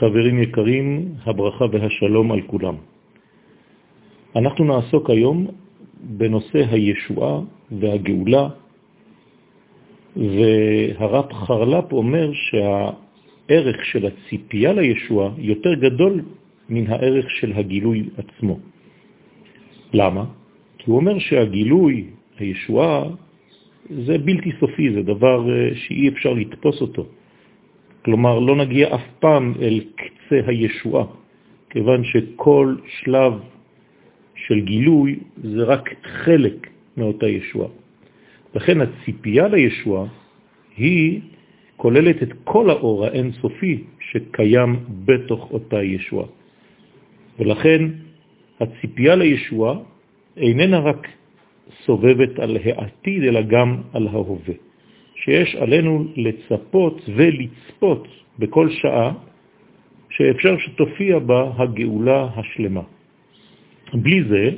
חברים 0.00 0.42
יקרים, 0.42 1.14
הברכה 1.24 1.64
והשלום 1.72 2.32
על 2.32 2.40
כולם. 2.46 2.76
אנחנו 4.36 4.64
נעסוק 4.64 5.10
היום 5.10 5.46
בנושא 6.02 6.62
הישועה 6.70 7.40
והגאולה, 7.70 8.48
והרב 10.16 11.32
חרל"פ 11.32 11.92
אומר 11.92 12.30
שהערך 12.32 13.84
של 13.84 14.06
הציפייה 14.06 14.72
לישועה 14.72 15.30
יותר 15.38 15.74
גדול 15.74 16.22
מן 16.68 16.86
הערך 16.86 17.30
של 17.30 17.52
הגילוי 17.52 18.08
עצמו. 18.16 18.58
למה? 19.92 20.24
כי 20.78 20.90
הוא 20.90 20.96
אומר 20.96 21.18
שהגילוי, 21.18 22.04
הישועה, 22.38 23.04
זה 23.90 24.18
בלתי 24.18 24.52
סופי, 24.60 24.92
זה 24.92 25.02
דבר 25.02 25.50
אה, 25.50 25.74
שאי 25.74 26.08
אפשר 26.08 26.32
לתפוס 26.32 26.80
אותו. 26.80 27.06
כלומר, 28.04 28.38
לא 28.38 28.56
נגיע 28.56 28.94
אף 28.94 29.06
פעם 29.18 29.54
אל 29.62 29.80
קצה 29.96 30.40
הישועה, 30.46 31.04
כיוון 31.70 32.04
שכל 32.04 32.76
שלב 32.86 33.32
של 34.34 34.60
גילוי 34.60 35.18
זה 35.42 35.62
רק 35.64 35.90
חלק 36.02 36.70
מאותה 36.96 37.28
ישועה. 37.28 37.68
לכן 38.54 38.80
הציפייה 38.80 39.48
לישועה 39.48 40.06
היא 40.76 41.20
כוללת 41.76 42.22
את 42.22 42.32
כל 42.44 42.70
האור 42.70 43.06
האינסופי 43.06 43.84
שקיים 44.00 44.76
בתוך 45.04 45.50
אותה 45.50 45.82
ישועה. 45.82 46.26
ולכן 47.38 47.80
הציפייה 48.60 49.14
לישועה 49.14 49.74
איננה 50.36 50.78
רק 50.78 51.08
סובבת 51.84 52.38
על 52.38 52.56
העתיד, 52.64 53.22
אלא 53.22 53.42
גם 53.42 53.76
על 53.92 54.08
ההווה. 54.08 54.54
שיש 55.14 55.54
עלינו 55.54 56.06
לצפות 56.16 57.00
ולצפות 57.16 58.08
בכל 58.38 58.70
שעה 58.70 59.12
שאפשר 60.10 60.58
שתופיע 60.58 61.18
בה 61.18 61.50
הגאולה 61.56 62.28
השלמה. 62.36 62.82
בלי 63.94 64.24
זה, 64.24 64.50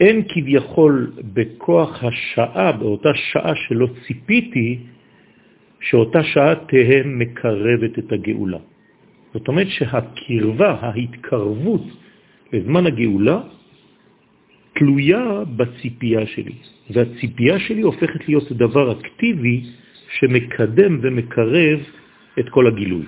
אין 0.00 0.22
כביכול 0.28 1.12
בכוח 1.34 2.04
השעה, 2.04 2.72
באותה 2.72 3.14
שעה 3.14 3.54
שלא 3.54 3.88
ציפיתי, 4.06 4.78
שאותה 5.80 6.24
שעה 6.24 6.54
תהיה 6.54 7.02
מקרבת 7.04 7.98
את 7.98 8.12
הגאולה. 8.12 8.58
זאת 9.34 9.48
אומרת 9.48 9.66
שהקרבה, 9.68 10.70
ההתקרבות 10.80 11.84
לזמן 12.52 12.86
הגאולה, 12.86 13.40
תלויה 14.74 15.44
בציפייה 15.56 16.26
שלי, 16.26 16.54
והציפייה 16.90 17.58
שלי 17.58 17.80
הופכת 17.80 18.28
להיות 18.28 18.52
דבר 18.52 18.92
אקטיבי 18.92 19.62
שמקדם 20.18 20.98
ומקרב 21.02 21.80
את 22.38 22.48
כל 22.48 22.66
הגילוי. 22.66 23.04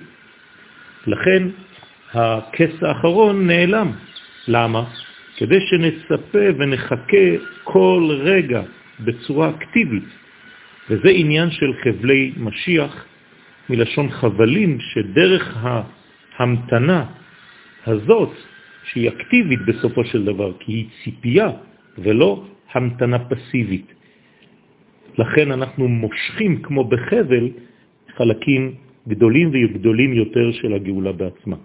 לכן 1.07 1.43
הכס 2.13 2.83
האחרון 2.83 3.47
נעלם. 3.47 3.91
למה? 4.47 4.83
כדי 5.37 5.59
שנצפה 5.61 6.45
ונחכה 6.57 7.27
כל 7.63 8.17
רגע 8.21 8.61
בצורה 8.99 9.49
אקטיבית, 9.49 10.03
וזה 10.89 11.09
עניין 11.09 11.51
של 11.51 11.73
חבלי 11.83 12.31
משיח, 12.37 13.05
מלשון 13.69 14.11
חבלים, 14.11 14.77
שדרך 14.79 15.57
ההמתנה 16.37 17.05
הזאת 17.85 18.33
שהיא 18.91 19.09
אקטיבית 19.09 19.59
בסופו 19.65 20.05
של 20.05 20.25
דבר, 20.25 20.53
כי 20.59 20.71
היא 20.71 20.85
ציפייה 21.03 21.49
ולא 21.97 22.43
המתנה 22.73 23.19
פסיבית. 23.19 23.93
לכן 25.17 25.51
אנחנו 25.51 25.87
מושכים 25.87 26.61
כמו 26.61 26.83
בחבל 26.83 27.49
חלקים 28.17 28.73
גדולים 29.07 29.47
וגדולים 29.53 30.13
יותר 30.13 30.51
של 30.51 30.73
הגאולה 30.73 31.11
בעצמה. 31.11 31.57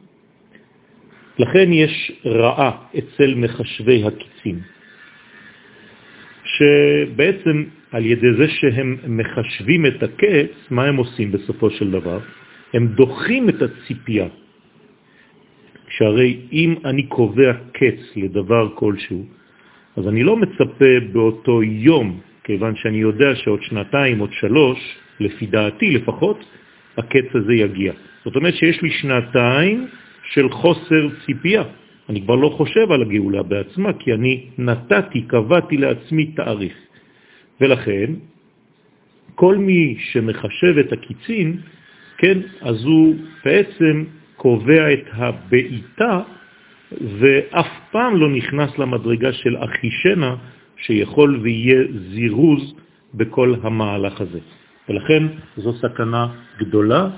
לכן 1.39 1.73
יש 1.73 2.13
רעה 2.25 2.71
אצל 2.99 3.35
מחשבי 3.35 4.05
הקיצים, 4.05 4.59
שבעצם 6.45 7.65
על 7.93 8.07
ידי 8.07 8.33
זה 8.39 8.49
שהם 8.49 8.97
מחשבים 9.07 9.87
את 9.87 10.03
הקץ, 10.03 10.53
מה 10.71 10.85
הם 10.85 10.97
עושים 10.97 11.33
בסופו 11.33 11.71
של 11.71 11.91
דבר? 11.91 12.21
הם 12.75 12.87
דוחים 12.87 13.49
את 13.49 13.63
הציפייה. 13.63 14.29
שהרי 16.01 16.37
אם 16.53 16.75
אני 16.85 17.03
קובע 17.03 17.53
קץ 17.73 18.01
לדבר 18.17 18.69
כלשהו, 18.75 19.25
אז 19.97 20.09
אני 20.09 20.23
לא 20.23 20.37
מצפה 20.37 20.93
באותו 21.13 21.63
יום, 21.63 22.21
כיוון 22.45 22.77
שאני 22.77 22.97
יודע 22.97 23.35
שעוד 23.35 23.63
שנתיים, 23.63 24.19
עוד 24.19 24.33
שלוש, 24.33 24.79
לפי 25.21 25.47
דעתי 25.47 25.91
לפחות, 25.91 26.45
הקץ 26.97 27.29
הזה 27.35 27.55
יגיע. 27.55 27.93
זאת 28.25 28.37
אומרת 28.37 28.55
שיש 28.55 28.83
לי 28.83 28.91
שנתיים 28.91 29.87
של 30.33 30.49
חוסר 30.51 31.09
ציפייה. 31.27 31.63
אני 32.09 32.23
כבר 32.23 32.35
לא 32.35 32.49
חושב 32.49 32.93
על 32.93 33.03
הגאולה 33.03 33.43
בעצמה, 33.43 33.93
כי 33.93 34.13
אני 34.13 34.45
נתתי, 34.59 35.23
קבעתי 35.23 35.77
לעצמי 35.77 36.27
תאריך. 36.27 36.77
ולכן, 37.61 38.09
כל 39.35 39.57
מי 39.57 39.97
שמחשב 40.13 40.79
את 40.79 40.93
הקיצין, 40.93 41.57
כן, 42.19 42.39
אז 42.61 42.85
הוא 42.85 43.15
בעצם 43.45 44.05
קובע 44.41 44.93
את 44.93 45.05
הבעיטה 45.13 46.21
ואף 47.19 47.73
פעם 47.91 48.17
לא 48.17 48.29
נכנס 48.31 48.79
למדרגה 48.79 49.33
של 49.33 49.57
אחישנה 49.57 50.37
שיכול 50.77 51.41
ויהיה 51.43 51.81
זירוז 52.11 52.75
בכל 53.15 53.55
המהלך 53.63 54.21
הזה. 54.21 54.39
ולכן 54.89 55.23
זו 55.57 55.73
סכנה 55.73 56.27
גדולה 56.59 57.09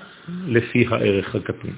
לפי 0.47 0.87
הערך 0.91 1.35
הקטן. 1.35 1.73